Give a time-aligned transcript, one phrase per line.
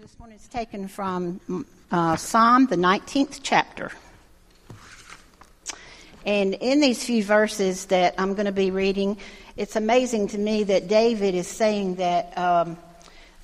[0.00, 3.92] This one is taken from uh, Psalm, the 19th chapter.
[6.26, 9.16] And in these few verses that I'm going to be reading,
[9.56, 12.76] it's amazing to me that David is saying that, um,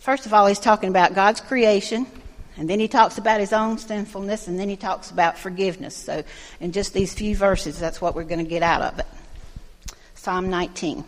[0.01, 2.05] first of all, he's talking about God's creation,
[2.57, 5.95] and then he talks about his own sinfulness, and then he talks about forgiveness.
[5.95, 6.25] So,
[6.59, 9.07] in just these few verses, that's what we're going to get out of it.
[10.15, 11.05] Psalm 19.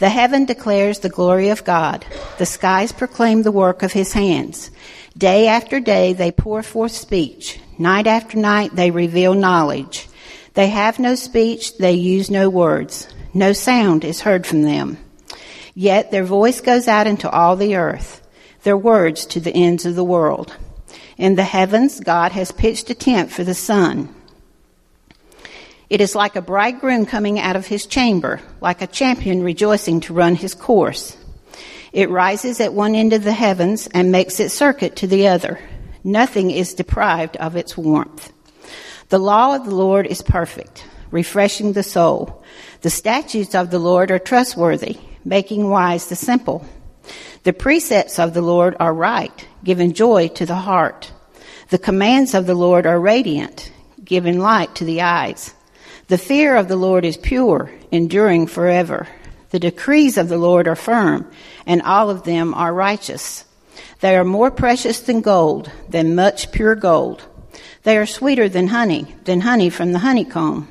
[0.00, 2.04] The heaven declares the glory of God.
[2.40, 4.70] The skies proclaim the work of his hands.
[5.14, 7.60] Day after day they pour forth speech.
[7.78, 10.08] Night after night they reveal knowledge.
[10.54, 13.06] They have no speech, they use no words.
[13.34, 14.96] No sound is heard from them.
[15.74, 18.26] Yet their voice goes out into all the earth,
[18.62, 20.56] their words to the ends of the world.
[21.18, 24.14] In the heavens, God has pitched a tent for the sun
[25.90, 30.14] it is like a bridegroom coming out of his chamber, like a champion rejoicing to
[30.14, 31.16] run his course.
[31.92, 35.58] It rises at one end of the heavens and makes its circuit to the other.
[36.04, 38.32] Nothing is deprived of its warmth.
[39.08, 42.44] The law of the Lord is perfect, refreshing the soul.
[42.82, 46.64] The statutes of the Lord are trustworthy, making wise the simple.
[47.42, 51.12] The precepts of the Lord are right, giving joy to the heart.
[51.70, 53.72] The commands of the Lord are radiant,
[54.04, 55.54] giving light to the eyes.
[56.06, 59.08] The fear of the Lord is pure, enduring forever.
[59.50, 61.30] The decrees of the Lord are firm,
[61.66, 63.44] and all of them are righteous.
[64.00, 67.24] They are more precious than gold, than much pure gold.
[67.82, 70.68] They are sweeter than honey, than honey from the honeycomb.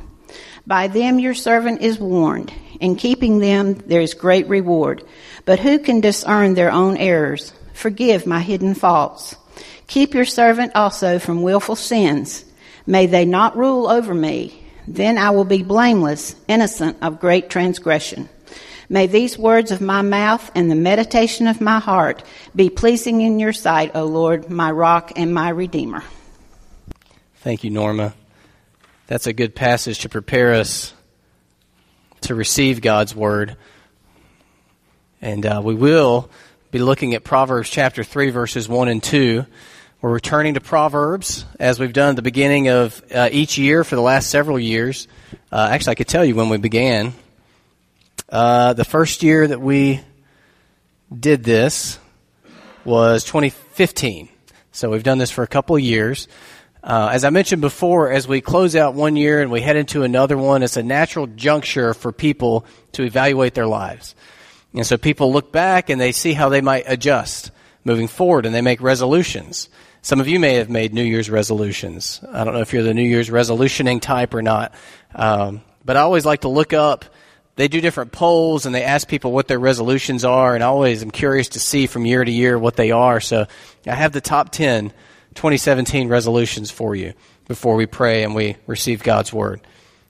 [0.65, 2.53] By them your servant is warned.
[2.79, 5.03] In keeping them there is great reward.
[5.45, 7.51] But who can discern their own errors?
[7.73, 9.35] Forgive my hidden faults.
[9.87, 12.45] Keep your servant also from wilful sins.
[12.85, 14.63] May they not rule over me.
[14.87, 18.29] Then I will be blameless, innocent of great transgression.
[18.91, 22.23] May these words of my mouth and the meditation of my heart
[22.55, 26.03] be pleasing in your sight, O Lord, my rock and my redeemer.
[27.35, 28.15] Thank you, Norma.
[29.05, 30.93] That's a good passage to prepare us
[32.21, 33.55] to receive God's word.
[35.21, 36.31] And uh, we will
[36.71, 39.45] be looking at Proverbs chapter 3, verses 1 and 2.
[40.01, 43.95] We're returning to Proverbs as we've done at the beginning of uh, each year for
[43.95, 45.07] the last several years.
[45.51, 47.13] Uh, actually, I could tell you when we began.
[48.31, 50.01] Uh, the first year that we
[51.17, 51.97] did this
[52.85, 54.29] was 2015.
[54.71, 56.27] So we've done this for a couple of years.
[56.83, 60.03] Uh, as I mentioned before, as we close out one year and we head into
[60.03, 64.13] another one, it's a natural juncture for people to evaluate their lives.
[64.75, 67.49] And so people look back and they see how they might adjust
[67.83, 69.69] moving forward and they make resolutions.
[70.03, 72.21] Some of you may have made New Year's resolutions.
[72.31, 74.73] I don't know if you're the New Year's resolutioning type or not.
[75.15, 77.05] Um, but I always like to look up.
[77.59, 80.67] They do different polls and they ask people what their resolutions are, and always I
[80.67, 83.19] always am curious to see from year to year what they are.
[83.19, 83.47] So
[83.85, 84.93] I have the top 10
[85.35, 87.13] 2017 resolutions for you
[87.49, 89.59] before we pray and we receive God's Word.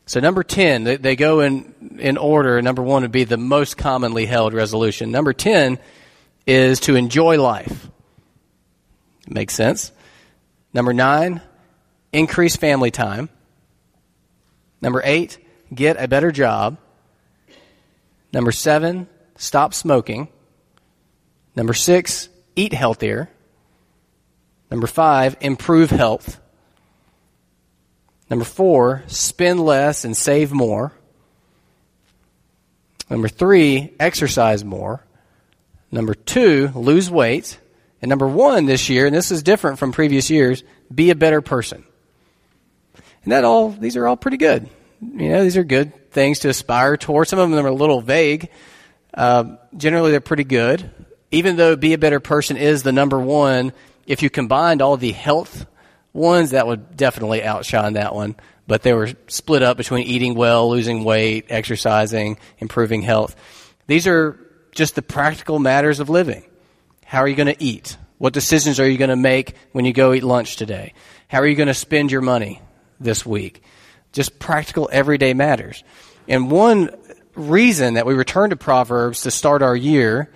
[0.06, 2.62] So number 10, they, they go in, in order.
[2.62, 5.10] Number one would be the most commonly held resolution.
[5.10, 5.80] Number 10
[6.46, 7.90] is to enjoy life.
[9.28, 9.92] Makes sense.
[10.72, 11.42] Number nine,
[12.14, 13.28] increase family time.
[14.84, 15.40] Number eight,
[15.74, 16.78] get a better job.
[18.32, 20.28] Number seven, stop smoking.
[21.56, 23.30] Number six, eat healthier.
[24.70, 26.40] Number five, improve health.
[28.30, 30.94] Number four, spend less and save more.
[33.10, 35.04] Number three, exercise more.
[35.92, 37.60] Number two, lose weight.
[38.02, 40.64] And number one this year, and this is different from previous years,
[40.94, 41.84] be a better person.
[43.24, 44.70] And that all, these are all pretty good.
[45.02, 47.30] You know, these are good things to aspire towards.
[47.30, 48.50] Some of them are a little vague.
[49.14, 50.90] Uh, generally, they're pretty good.
[51.31, 53.74] Even though be a better person is the number one,
[54.08, 55.66] if you combined all the health
[56.14, 58.36] ones, that would definitely outshine that one.
[58.68, 63.36] But they were split up between eating well, losing weight, exercising, improving health.
[63.88, 64.40] These are
[64.72, 66.44] just the practical matters of living.
[67.06, 67.98] How are you going to eat?
[68.19, 70.94] What decisions are you going to make when you go eat lunch today?
[71.28, 72.62] How are you going to spend your money
[73.00, 73.63] this week?
[74.14, 75.84] Just practical everyday matters.
[76.28, 76.90] And one
[77.36, 80.30] reason that we return to Proverbs to start our year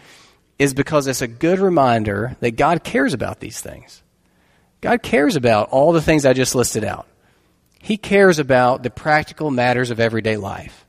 [0.59, 4.01] is because it's a good reminder that God cares about these things.
[4.81, 7.07] God cares about all the things I just listed out.
[7.79, 10.85] He cares about the practical matters of everyday life.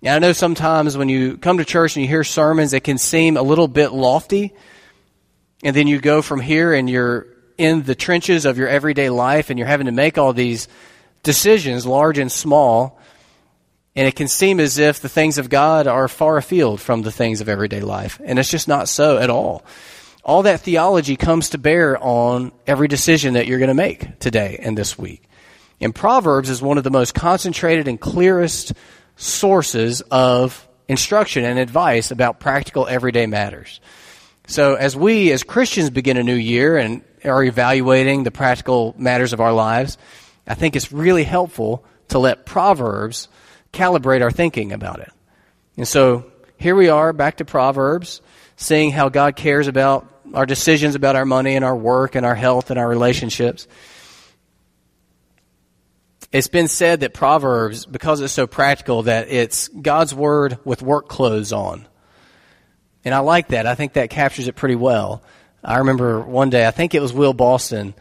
[0.00, 2.98] Now, I know sometimes when you come to church and you hear sermons, it can
[2.98, 4.52] seem a little bit lofty
[5.62, 7.26] and then you go from here and you're
[7.56, 10.66] in the trenches of your everyday life and you're having to make all these
[11.22, 12.98] decisions, large and small.
[13.94, 17.12] And it can seem as if the things of God are far afield from the
[17.12, 18.20] things of everyday life.
[18.24, 19.64] And it's just not so at all.
[20.24, 24.58] all that theology comes to bear on every decision that you're going to make today
[24.62, 25.28] and this week.
[25.80, 28.72] And Proverbs is one of the most concentrated and clearest
[29.16, 33.80] sources of instruction and advice about practical everyday matters.
[34.46, 39.32] So as we as Christians begin a new year and are evaluating the practical matters
[39.32, 39.98] of our lives,
[40.46, 43.28] I think it's really helpful to let Proverbs
[43.72, 45.10] calibrate our thinking about it.
[45.76, 48.20] And so here we are back to Proverbs,
[48.56, 52.34] seeing how God cares about our decisions about our money and our work and our
[52.34, 53.66] health and our relationships.
[56.30, 61.08] It's been said that Proverbs, because it's so practical, that it's God's word with work
[61.08, 61.86] clothes on.
[63.04, 63.66] And I like that.
[63.66, 65.22] I think that captures it pretty well.
[65.62, 67.94] I remember one day, I think it was Will Boston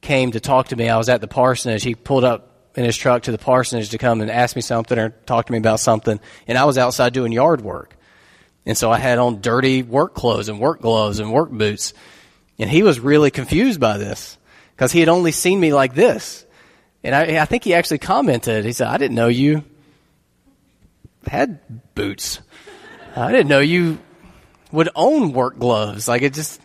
[0.00, 0.88] came to talk to me.
[0.88, 1.82] I was at the parsonage.
[1.82, 4.98] He pulled up in his truck to the parsonage to come and ask me something
[4.98, 6.20] or talk to me about something.
[6.46, 7.96] And I was outside doing yard work.
[8.66, 11.92] And so I had on dirty work clothes and work gloves and work boots.
[12.58, 14.38] And he was really confused by this
[14.74, 16.44] because he had only seen me like this.
[17.02, 19.64] And I, I think he actually commented, he said, I didn't know you
[21.26, 21.60] had
[21.94, 22.40] boots.
[23.16, 23.98] I didn't know you
[24.70, 26.06] would own work gloves.
[26.06, 26.60] Like it just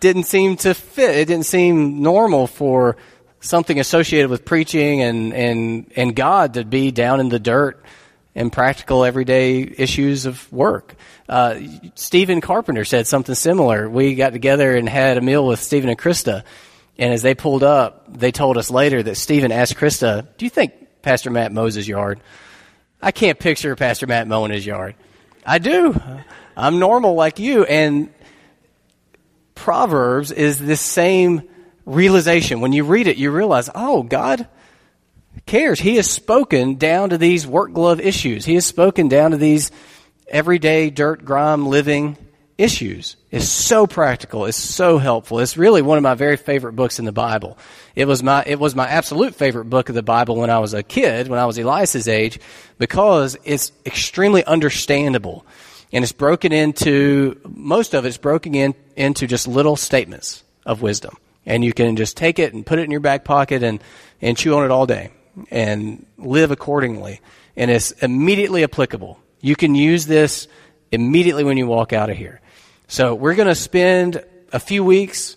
[0.00, 1.16] didn't seem to fit.
[1.16, 2.96] It didn't seem normal for
[3.40, 7.82] something associated with preaching and, and, and God to be down in the dirt
[8.34, 10.94] and practical everyday issues of work.
[11.28, 11.60] Uh,
[11.94, 13.88] Stephen Carpenter said something similar.
[13.88, 16.44] We got together and had a meal with Stephen and Krista,
[16.98, 20.50] and as they pulled up, they told us later that Stephen asked Krista, "Do you
[20.50, 20.72] think
[21.02, 22.20] Pastor Matt mows his yard?"
[23.00, 24.94] I can't picture Pastor Matt mowing his yard.
[25.46, 26.00] I do.
[26.56, 28.10] I'm normal like you, and
[29.68, 31.42] Proverbs is this same
[31.84, 32.62] realization.
[32.62, 34.48] When you read it, you realize, oh, God
[35.44, 35.78] cares.
[35.78, 38.46] He has spoken down to these work glove issues.
[38.46, 39.70] He has spoken down to these
[40.26, 42.16] everyday dirt grime living
[42.56, 43.16] issues.
[43.30, 44.46] It's so practical.
[44.46, 45.38] It's so helpful.
[45.38, 47.58] It's really one of my very favorite books in the Bible.
[47.94, 50.72] It was my, it was my absolute favorite book of the Bible when I was
[50.72, 52.40] a kid, when I was Elias's age,
[52.78, 55.44] because it's extremely understandable.
[55.92, 61.16] And it's broken into, most of it's broken in, into just little statements of wisdom.
[61.46, 63.82] And you can just take it and put it in your back pocket and,
[64.20, 65.10] and chew on it all day
[65.50, 67.20] and live accordingly.
[67.56, 69.18] And it's immediately applicable.
[69.40, 70.46] You can use this
[70.92, 72.40] immediately when you walk out of here.
[72.86, 75.36] So we're going to spend a few weeks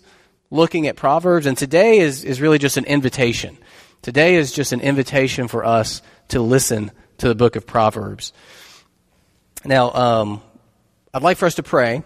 [0.50, 3.56] looking at Proverbs, and today is, is really just an invitation.
[4.02, 8.32] Today is just an invitation for us to listen to the book of Proverbs.
[9.64, 10.42] Now, um,
[11.14, 12.02] I'd like for us to pray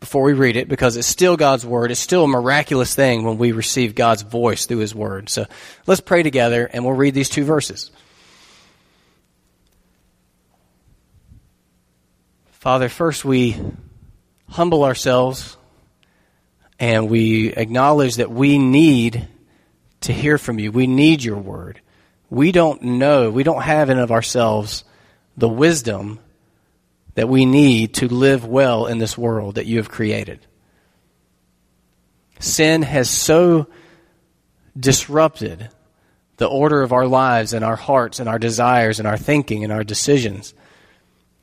[0.00, 1.90] before we read it because it's still God's Word.
[1.90, 5.30] It's still a miraculous thing when we receive God's voice through His Word.
[5.30, 5.46] So
[5.86, 7.90] let's pray together and we'll read these two verses.
[12.50, 13.56] Father, first we
[14.48, 15.56] humble ourselves
[16.78, 19.26] and we acknowledge that we need
[20.02, 20.70] to hear from you.
[20.70, 21.80] We need your Word.
[22.28, 24.84] We don't know, we don't have in of ourselves
[25.36, 26.20] the wisdom
[27.14, 30.40] that we need to live well in this world that you have created.
[32.40, 33.68] Sin has so
[34.78, 35.70] disrupted
[36.36, 39.72] the order of our lives and our hearts and our desires and our thinking and
[39.72, 40.52] our decisions.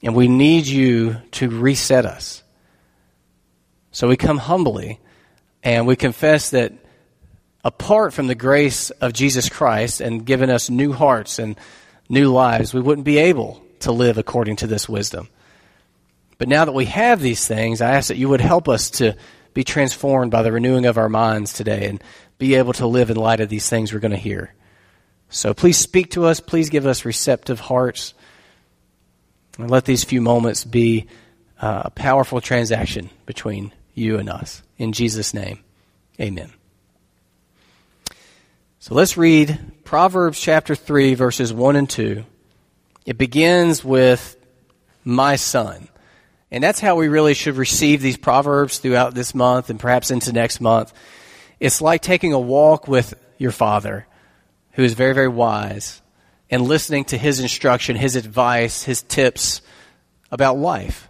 [0.04, 2.44] And we need you to reset us.
[3.92, 5.00] So we come humbly
[5.64, 6.74] and we confess that
[7.64, 11.56] apart from the grace of Jesus Christ and giving us new hearts and
[12.10, 15.30] new lives, we wouldn't be able to live according to this wisdom.
[16.42, 19.16] But now that we have these things, I ask that you would help us to
[19.54, 22.04] be transformed by the renewing of our minds today and
[22.40, 24.52] be able to live in light of these things we're going to hear.
[25.30, 26.40] So please speak to us.
[26.40, 28.16] Please give us receptive hearts.
[29.60, 31.06] And let these few moments be
[31.62, 34.64] uh, a powerful transaction between you and us.
[34.80, 35.60] In Jesus' name,
[36.20, 36.52] amen.
[38.80, 42.26] So let's read Proverbs chapter 3, verses 1 and 2.
[43.06, 44.36] It begins with,
[45.06, 45.88] My son.
[46.52, 50.34] And that's how we really should receive these proverbs throughout this month and perhaps into
[50.34, 50.94] next month.
[51.60, 54.06] It's like taking a walk with your father,
[54.74, 56.02] who is very, very wise,
[56.50, 59.62] and listening to his instruction, his advice, his tips
[60.30, 61.08] about life.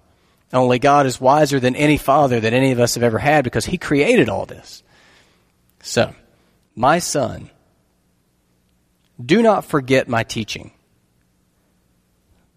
[0.53, 3.65] Only God is wiser than any father that any of us have ever had because
[3.65, 4.83] he created all this.
[5.81, 6.13] So,
[6.75, 7.49] my son,
[9.23, 10.71] do not forget my teaching,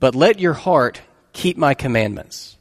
[0.01, 1.01] but let your heart
[1.33, 2.54] keep my commandments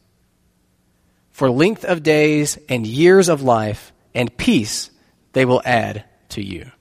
[1.33, 4.89] for length of days and years of life and peace
[5.33, 6.71] they will add to you.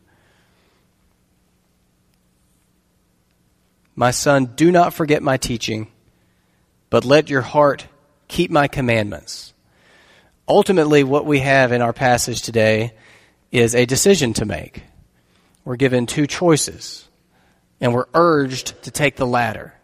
[3.96, 5.90] My son, do not forget my teaching,
[6.90, 7.86] but let your heart
[8.28, 9.52] keep my commandments.
[10.48, 12.94] Ultimately, what we have in our passage today
[13.50, 14.82] is a decision to make.
[15.64, 17.08] We're given two choices,
[17.80, 19.74] and we're urged to take the latter.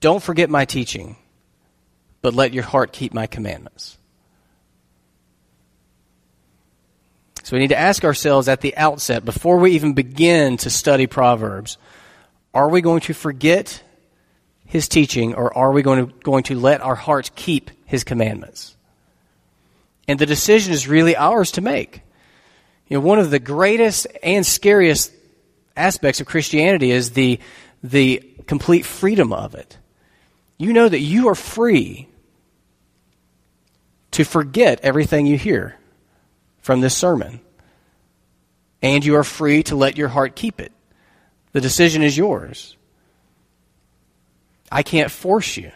[0.00, 1.16] Don't forget my teaching,
[2.24, 3.98] but let your heart keep my commandments.
[7.42, 11.06] So we need to ask ourselves at the outset, before we even begin to study
[11.06, 11.76] Proverbs,
[12.54, 13.82] are we going to forget
[14.64, 18.74] his teaching or are we going to, going to let our hearts keep his commandments?
[20.08, 22.00] And the decision is really ours to make.
[22.88, 25.12] You know, one of the greatest and scariest
[25.76, 27.38] aspects of Christianity is the,
[27.82, 29.76] the complete freedom of it.
[30.56, 32.08] You know that you are free
[34.14, 35.76] to forget everything you hear
[36.60, 37.40] from this sermon.
[38.80, 40.72] And you are free to let your heart keep it.
[41.52, 42.76] The decision is yours.
[44.70, 45.72] I can't force you.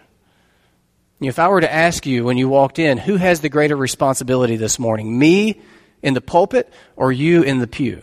[1.21, 4.57] If I were to ask you when you walked in, who has the greater responsibility
[4.57, 5.19] this morning?
[5.19, 5.61] Me
[6.01, 8.03] in the pulpit or you in the pew?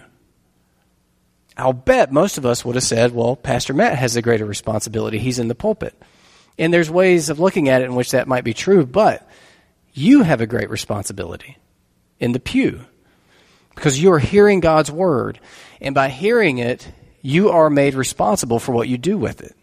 [1.56, 5.18] I'll bet most of us would have said, well, Pastor Matt has the greater responsibility.
[5.18, 5.96] He's in the pulpit.
[6.58, 9.25] And there's ways of looking at it in which that might be true, but
[9.96, 11.58] you have a great responsibility
[12.20, 12.82] in the pew
[13.74, 15.40] because you are hearing God's word.
[15.82, 16.88] And by hearing it,
[17.22, 19.56] you are made responsible for what you do with it.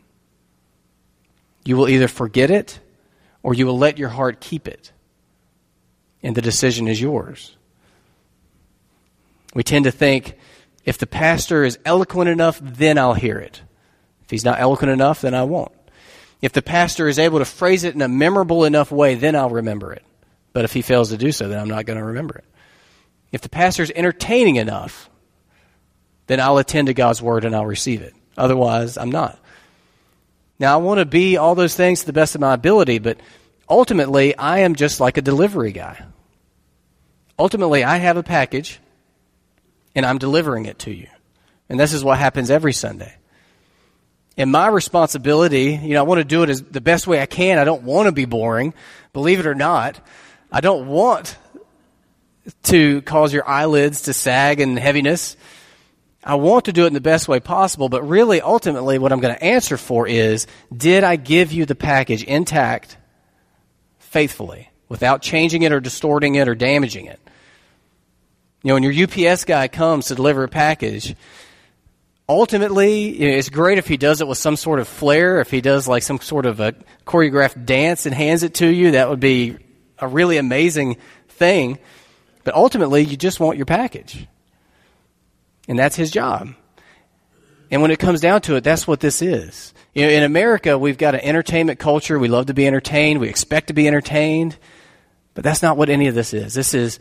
[1.64, 2.80] You will either forget it
[3.42, 4.90] or you will let your heart keep it.
[6.22, 7.56] And the decision is yours.
[9.54, 10.38] We tend to think
[10.84, 13.60] if the pastor is eloquent enough, then I'll hear it.
[14.24, 15.72] If he's not eloquent enough, then I won't.
[16.40, 19.50] If the pastor is able to phrase it in a memorable enough way, then I'll
[19.50, 20.02] remember it.
[20.52, 22.44] But if he fails to do so, then I'm not going to remember it.
[23.32, 25.08] If the pastor is entertaining enough,
[26.26, 28.14] then I'll attend to God's word and I'll receive it.
[28.36, 29.38] Otherwise, I'm not.
[30.58, 33.18] Now, I want to be all those things to the best of my ability, but
[33.68, 36.04] ultimately, I am just like a delivery guy.
[37.38, 38.78] Ultimately, I have a package
[39.94, 41.08] and I'm delivering it to you.
[41.68, 43.14] And this is what happens every Sunday.
[44.36, 47.26] And my responsibility, you know, I want to do it as the best way I
[47.26, 47.58] can.
[47.58, 48.72] I don't want to be boring.
[49.12, 50.00] Believe it or not,
[50.54, 51.38] I don't want
[52.64, 55.36] to cause your eyelids to sag and heaviness.
[56.22, 59.20] I want to do it in the best way possible, but really, ultimately, what I'm
[59.20, 62.98] going to answer for is did I give you the package intact,
[63.98, 67.18] faithfully, without changing it or distorting it or damaging it?
[68.62, 71.16] You know, when your UPS guy comes to deliver a package,
[72.28, 75.40] ultimately, it's great if he does it with some sort of flair.
[75.40, 76.74] If he does like some sort of a
[77.06, 79.56] choreographed dance and hands it to you, that would be
[80.02, 81.78] a really amazing thing.
[82.44, 84.26] But ultimately, you just want your package.
[85.68, 86.54] And that's his job.
[87.70, 89.72] And when it comes down to it, that's what this is.
[89.94, 92.18] You know, in America, we've got an entertainment culture.
[92.18, 93.20] We love to be entertained.
[93.20, 94.58] We expect to be entertained.
[95.34, 96.52] But that's not what any of this is.
[96.52, 96.98] This is,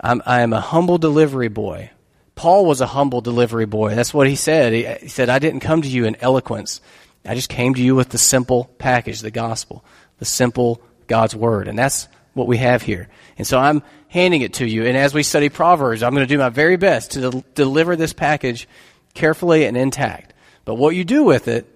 [0.00, 1.90] I'm, I am a humble delivery boy.
[2.34, 3.94] Paul was a humble delivery boy.
[3.94, 4.72] That's what he said.
[4.72, 6.80] He, he said, I didn't come to you in eloquence.
[7.24, 9.84] I just came to you with the simple package, the gospel,
[10.18, 11.68] the simple God's word.
[11.68, 13.08] And that's what we have here.
[13.36, 14.86] And so I'm handing it to you.
[14.86, 17.96] And as we study Proverbs, I'm going to do my very best to del- deliver
[17.96, 18.68] this package
[19.12, 20.32] carefully and intact.
[20.64, 21.66] But what you do with it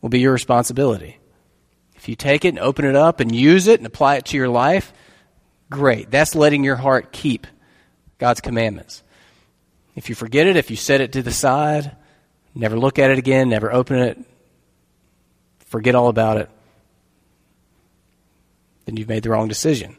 [0.00, 1.18] will be your responsibility.
[1.94, 4.36] If you take it and open it up and use it and apply it to
[4.36, 4.92] your life,
[5.70, 6.10] great.
[6.10, 7.46] That's letting your heart keep
[8.18, 9.02] God's commandments.
[9.94, 11.96] If you forget it, if you set it to the side,
[12.54, 14.18] never look at it again, never open it,
[15.66, 16.50] forget all about it,
[18.88, 19.94] then you've made the wrong decision.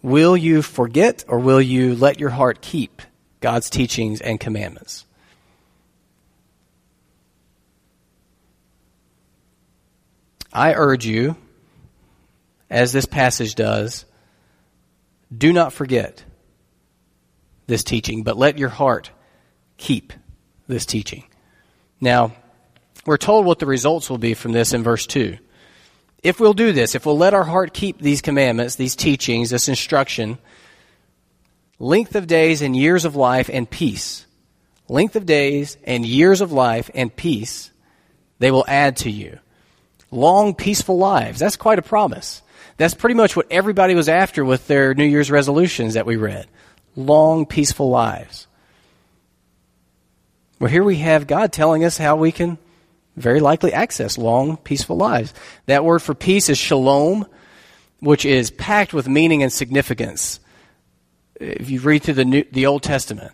[0.00, 3.02] Will you forget or will you let your heart keep
[3.40, 5.06] God's teachings and commandments?
[10.52, 11.36] I urge you,
[12.70, 14.04] as this passage does,
[15.36, 16.22] do not forget
[17.66, 19.10] this teaching, but let your heart
[19.78, 20.12] keep
[20.68, 21.24] this teaching.
[22.00, 22.36] Now,
[23.06, 25.38] we're told what the results will be from this in verse 2
[26.24, 29.68] if we'll do this, if we'll let our heart keep these commandments, these teachings, this
[29.68, 30.38] instruction,
[31.78, 34.24] length of days and years of life and peace,
[34.88, 37.70] length of days and years of life and peace,
[38.38, 39.38] they will add to you.
[40.10, 41.38] Long, peaceful lives.
[41.38, 42.40] That's quite a promise.
[42.78, 46.46] That's pretty much what everybody was after with their New Year's resolutions that we read.
[46.96, 48.46] Long, peaceful lives.
[50.58, 52.56] Well, here we have God telling us how we can
[53.16, 55.32] very likely access long, peaceful lives.
[55.66, 57.26] That word for peace is shalom,
[58.00, 60.40] which is packed with meaning and significance.
[61.36, 63.32] If you read through the, New, the Old Testament,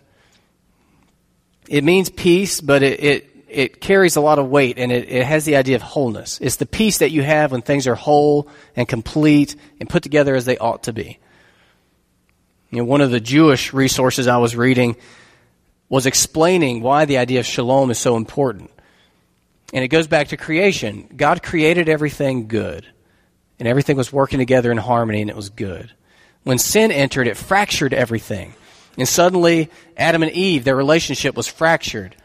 [1.67, 5.25] it means peace, but it, it, it carries a lot of weight and it, it
[5.25, 6.39] has the idea of wholeness.
[6.41, 10.35] It's the peace that you have when things are whole and complete and put together
[10.35, 11.19] as they ought to be.
[12.69, 14.95] You know, one of the Jewish resources I was reading
[15.89, 18.71] was explaining why the idea of shalom is so important.
[19.73, 21.07] And it goes back to creation.
[21.15, 22.85] God created everything good,
[23.59, 25.91] and everything was working together in harmony, and it was good.
[26.43, 28.53] When sin entered, it fractured everything.
[28.97, 32.15] And suddenly, Adam and Eve, their relationship was fractured.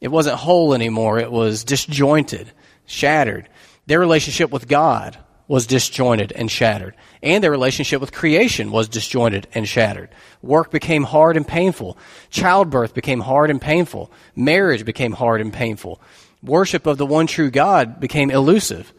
[0.00, 2.50] It wasn't whole anymore, it was disjointed,
[2.86, 3.48] shattered.
[3.86, 6.94] Their relationship with God was disjointed and shattered.
[7.22, 10.08] And their relationship with creation was disjointed and shattered.
[10.42, 11.98] Work became hard and painful.
[12.30, 14.10] Childbirth became hard and painful.
[14.34, 16.00] Marriage became hard and painful.
[16.44, 18.92] Worship of the one true God became elusive.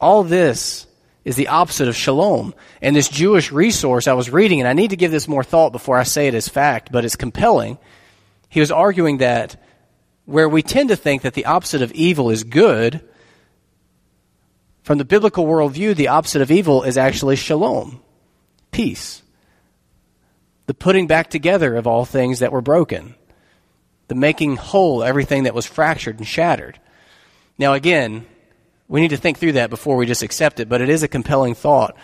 [0.00, 0.86] All this
[1.24, 2.54] is the opposite of shalom.
[2.82, 5.72] And this Jewish resource I was reading, and I need to give this more thought
[5.72, 7.78] before I say it as fact, but it's compelling
[8.54, 9.60] he was arguing that
[10.26, 13.00] where we tend to think that the opposite of evil is good,
[14.84, 18.00] from the biblical worldview, the opposite of evil is actually shalom,
[18.70, 19.24] peace,
[20.66, 23.16] the putting back together of all things that were broken,
[24.08, 26.78] the making whole everything that was fractured and shattered.
[27.58, 28.26] Now, again,
[28.88, 31.08] we need to think through that before we just accept it, but it is a
[31.08, 31.96] compelling thought.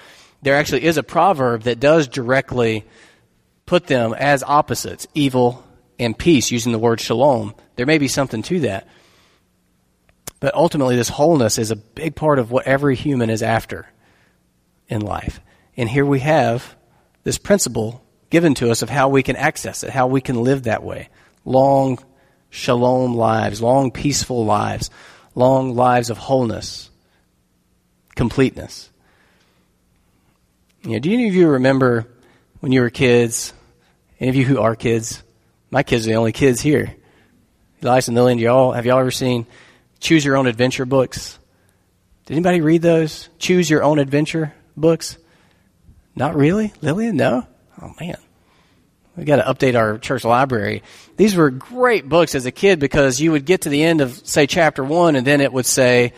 [0.43, 2.87] There actually is a proverb that does directly
[3.67, 5.65] put them as opposites evil
[5.99, 7.55] and peace using the word shalom.
[7.77, 8.89] There may be something to that.
[10.41, 13.87] But ultimately, this wholeness is a big part of what every human is after
[14.89, 15.41] in life.
[15.77, 16.75] And here we have
[17.25, 20.63] this principle given to us of how we can access it, how we can live
[20.63, 21.11] that way.
[21.45, 21.99] Long
[22.51, 24.91] shalom lives, long peaceful lives,
[25.35, 26.91] long lives of wholeness,
[28.15, 28.91] completeness.
[30.83, 32.07] You know, do any of you remember
[32.61, 33.53] when you were kids,
[34.19, 35.23] any of you who are kids,
[35.71, 36.95] my kids are the only kids here.
[37.83, 39.47] Elias and Lillian, y'all have y'all ever seen
[40.01, 41.39] Choose Your Own Adventure books?
[42.27, 43.29] Did anybody read those?
[43.39, 45.17] Choose Your Own Adventure books?
[46.15, 47.17] Not really, Lillian.
[47.17, 47.47] No.
[47.81, 48.17] Oh man,
[49.17, 50.83] we got to update our church library.
[51.17, 54.27] These were great books as a kid because you would get to the end of
[54.27, 56.13] say chapter one, and then it would say.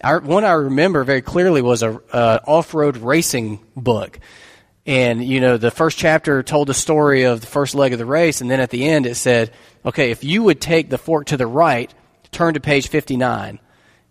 [0.00, 4.20] Our, one I remember very clearly was a uh, off-road racing book
[4.88, 8.06] and, you know, the first chapter told the story of the first leg of the
[8.06, 9.52] race, and then at the end it said,
[9.84, 11.92] okay, if you would take the fork to the right,
[12.30, 13.58] turn to page 59.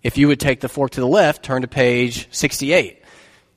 [0.04, 3.02] If you would take the fork to the left, turn to page 68.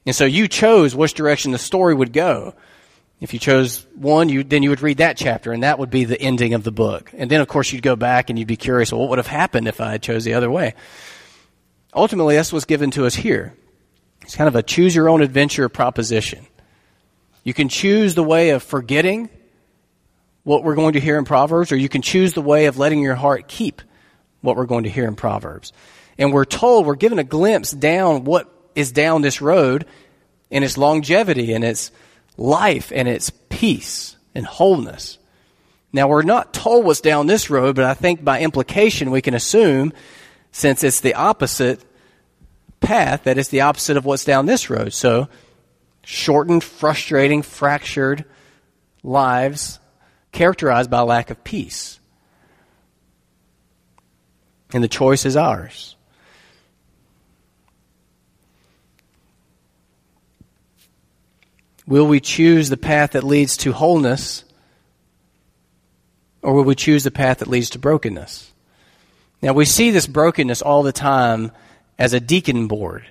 [0.06, 2.54] And so you chose which direction the story would go.
[3.20, 6.04] If you chose one, you, then you would read that chapter, and that would be
[6.04, 7.12] the ending of the book.
[7.14, 9.26] And then, of course, you'd go back and you'd be curious, well, what would have
[9.26, 10.74] happened if I had chose the other way?
[11.94, 13.54] Ultimately, that's what's given to us here.
[14.22, 16.46] It's kind of a choose your own adventure proposition.
[17.44, 19.28] You can choose the way of forgetting
[20.44, 23.00] what we're going to hear in Proverbs, or you can choose the way of letting
[23.02, 23.82] your heart keep
[24.40, 25.72] what we're going to hear in Proverbs.
[26.16, 29.84] And we're told, we're given a glimpse down what is down this road
[30.50, 31.90] and its longevity and its
[32.36, 35.18] life and its peace and wholeness.
[35.92, 39.34] Now, we're not told what's down this road, but I think by implication we can
[39.34, 39.92] assume,
[40.52, 41.84] since it's the opposite
[42.80, 44.92] path, that it's the opposite of what's down this road.
[44.92, 45.28] So,
[46.04, 48.24] shortened, frustrating, fractured
[49.02, 49.80] lives
[50.32, 51.98] characterized by lack of peace.
[54.72, 55.96] And the choice is ours.
[61.90, 64.44] Will we choose the path that leads to wholeness,
[66.40, 68.52] or will we choose the path that leads to brokenness?
[69.42, 71.50] Now, we see this brokenness all the time
[71.98, 73.06] as a deacon board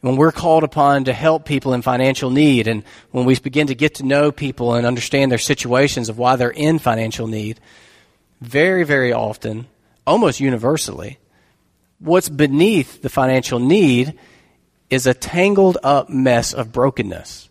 [0.00, 3.74] when we're called upon to help people in financial need and when we begin to
[3.74, 7.60] get to know people and understand their situations of why they're in financial need,
[8.40, 9.66] very, very often,
[10.06, 11.18] almost universally,
[11.98, 14.18] what's beneath the financial need
[14.88, 17.50] is a tangled up mess of brokenness.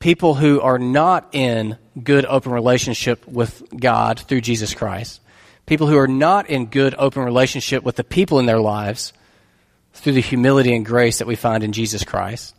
[0.00, 5.20] People who are not in good open relationship with God through Jesus Christ.
[5.66, 9.12] People who are not in good open relationship with the people in their lives
[9.92, 12.54] through the humility and grace that we find in Jesus Christ.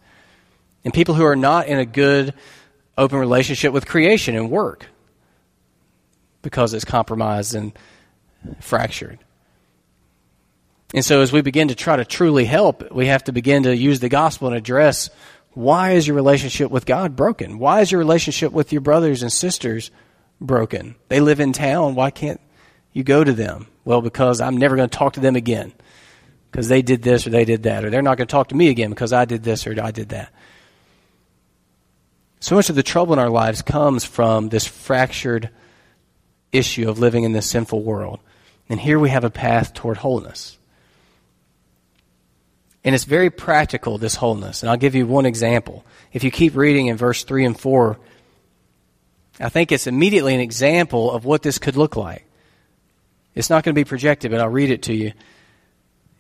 [0.84, 2.34] And people who are not in a good,
[2.98, 4.86] open relationship with creation and work
[6.42, 7.72] because it's compromised and
[8.60, 9.20] fractured.
[10.94, 13.76] And so, as we begin to try to truly help, we have to begin to
[13.76, 15.10] use the gospel and address
[15.54, 17.60] why is your relationship with God broken?
[17.60, 19.92] Why is your relationship with your brothers and sisters
[20.40, 20.96] broken?
[21.08, 21.96] They live in town.
[21.96, 22.40] Why can't
[22.94, 23.68] you go to them?
[23.84, 25.74] Well, because I'm never going to talk to them again
[26.52, 28.56] because they did this or they did that, or they're not going to talk to
[28.56, 30.32] me again because I did this or I did that.
[32.40, 35.50] So much of the trouble in our lives comes from this fractured
[36.52, 38.20] issue of living in this sinful world.
[38.70, 40.59] And here we have a path toward wholeness.
[42.84, 44.64] And it's very practical, this wholeness.
[44.64, 45.86] And I'll give you one example.
[46.14, 48.00] If you keep reading in verse 3 and 4,
[49.40, 52.26] I think it's immediately an example of what this could look like.
[53.36, 55.14] It's not going to be projected, but I'll read it to you.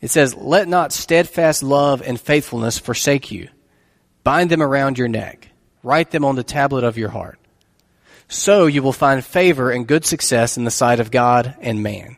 [0.01, 3.49] It says, Let not steadfast love and faithfulness forsake you.
[4.23, 5.49] Bind them around your neck.
[5.83, 7.39] Write them on the tablet of your heart.
[8.27, 12.17] So you will find favor and good success in the sight of God and man.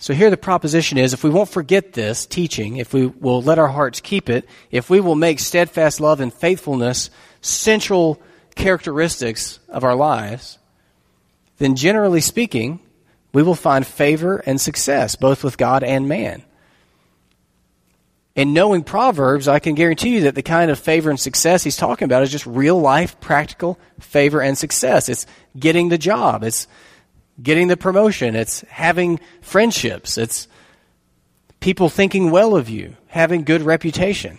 [0.00, 3.58] So here the proposition is if we won't forget this teaching, if we will let
[3.58, 7.10] our hearts keep it, if we will make steadfast love and faithfulness
[7.42, 8.20] central
[8.54, 10.58] characteristics of our lives,
[11.58, 12.80] then generally speaking,
[13.34, 16.42] we will find favor and success both with God and man.
[18.34, 21.76] And knowing Proverbs, I can guarantee you that the kind of favor and success he's
[21.76, 25.10] talking about is just real life, practical favor and success.
[25.10, 25.26] It's
[25.58, 26.42] getting the job.
[26.42, 26.66] It's
[27.42, 28.36] getting the promotion.
[28.36, 30.18] It's having friendships.
[30.18, 30.48] It's
[31.60, 34.38] people thinking well of you, having good reputation.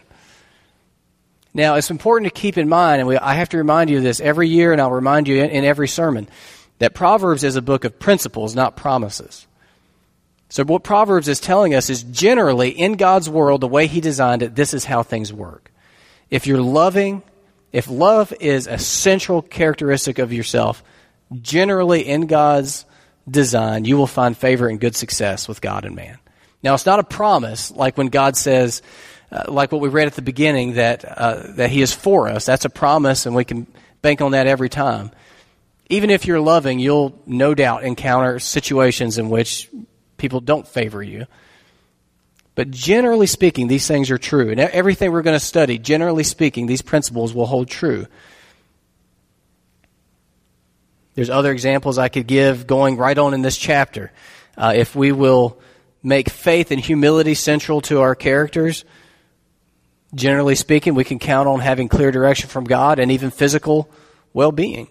[1.54, 4.04] Now, it's important to keep in mind, and we, I have to remind you of
[4.04, 6.30] this every year, and I'll remind you in, in every sermon,
[6.80, 9.46] that Proverbs is a book of principles, not promises.
[10.50, 14.44] So, what Proverbs is telling us is generally in God's world, the way He designed
[14.44, 15.72] it, this is how things work.
[16.30, 17.22] If you're loving,
[17.74, 20.84] if love is a central characteristic of yourself,
[21.42, 22.86] generally in God's
[23.32, 26.18] design, you will find favor and good success with God and man.
[26.64, 28.82] Now, it's not a promise like when God says,
[29.32, 32.46] uh, like what we read at the beginning, that, uh, that He is for us.
[32.46, 33.66] That's a promise, and we can
[34.02, 35.12] bank on that every time.
[35.90, 39.70] Even if you're loving, you'll no doubt encounter situations in which
[40.18, 41.26] people don't favor you.
[42.56, 44.50] But generally speaking, these things are true.
[44.52, 48.08] And everything we're going to study, generally speaking, these principles will hold true.
[51.14, 54.12] There's other examples I could give going right on in this chapter.
[54.58, 55.60] Uh, if we will
[56.04, 58.86] make faith and humility central to our characters,
[60.16, 63.90] generally speaking, we can count on having clear direction from God and even physical
[64.34, 64.88] well being.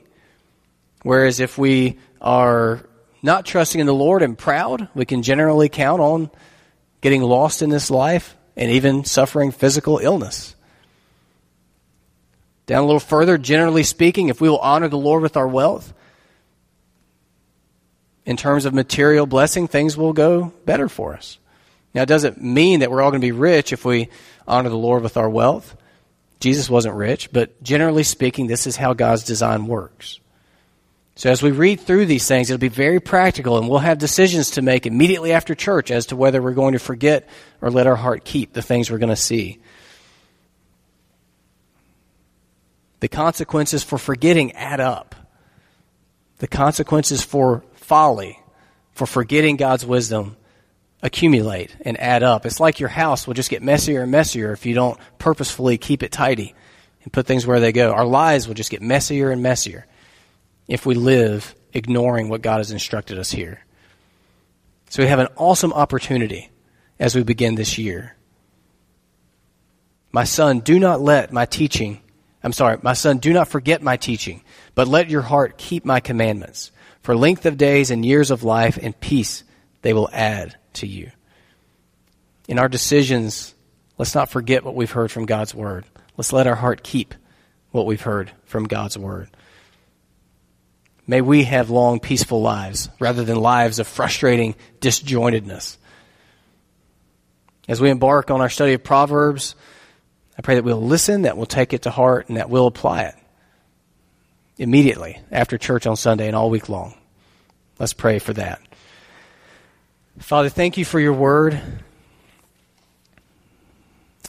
[1.02, 2.84] Whereas if we are
[3.22, 6.30] not trusting in the Lord and proud, we can generally count on
[7.00, 10.54] getting lost in this life and even suffering physical illness.
[12.66, 15.94] Down a little further, generally speaking, if we will honor the Lord with our wealth,
[18.30, 21.36] in terms of material blessing, things will go better for us.
[21.92, 24.08] Now, it doesn't mean that we're all going to be rich if we
[24.46, 25.76] honor the Lord with our wealth.
[26.38, 30.20] Jesus wasn't rich, but generally speaking, this is how God's design works.
[31.16, 34.52] So as we read through these things, it'll be very practical, and we'll have decisions
[34.52, 37.28] to make immediately after church as to whether we're going to forget
[37.60, 39.58] or let our heart keep the things we're going to see.
[43.00, 45.16] The consequences for forgetting add up.
[46.38, 48.38] The consequences for folly,
[48.92, 50.36] for forgetting God's wisdom,
[51.02, 52.46] accumulate and add up.
[52.46, 56.04] It's like your house will just get messier and messier if you don't purposefully keep
[56.04, 56.54] it tidy
[57.02, 57.90] and put things where they go.
[57.90, 59.88] Our lives will just get messier and messier
[60.68, 63.64] if we live ignoring what God has instructed us here.
[64.88, 66.48] So we have an awesome opportunity
[67.00, 68.14] as we begin this year.
[70.12, 72.00] My son, do not let my teaching,
[72.44, 74.42] I'm sorry, my son, do not forget my teaching,
[74.76, 76.70] but let your heart keep my commandments.
[77.02, 79.44] For length of days and years of life and peace
[79.82, 81.10] they will add to you.
[82.48, 83.54] In our decisions,
[83.96, 85.84] let's not forget what we've heard from God's word.
[86.16, 87.14] Let's let our heart keep
[87.70, 89.30] what we've heard from God's word.
[91.06, 95.76] May we have long, peaceful lives rather than lives of frustrating disjointedness.
[97.66, 99.54] As we embark on our study of Proverbs,
[100.36, 103.04] I pray that we'll listen, that we'll take it to heart, and that we'll apply
[103.04, 103.14] it
[104.60, 106.94] immediately after church on Sunday and all week long.
[107.78, 108.60] Let's pray for that.
[110.18, 111.58] Father, thank you for your word.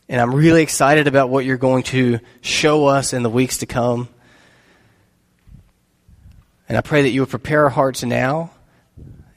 [0.08, 3.65] And I'm really excited about what you're going to show us in the weeks to
[3.65, 4.08] come.
[6.70, 8.52] And I pray that you will prepare our hearts now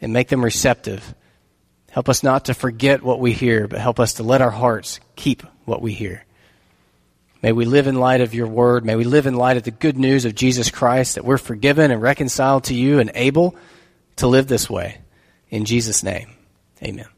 [0.00, 1.12] and make them receptive.
[1.90, 5.00] Help us not to forget what we hear, but help us to let our hearts
[5.16, 6.24] keep what we hear.
[7.44, 8.86] May we live in light of your word.
[8.86, 11.90] May we live in light of the good news of Jesus Christ that we're forgiven
[11.90, 13.54] and reconciled to you and able
[14.16, 15.02] to live this way.
[15.50, 16.30] In Jesus' name,
[16.82, 17.13] amen.